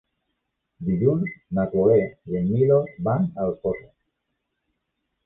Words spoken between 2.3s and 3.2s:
i en Milos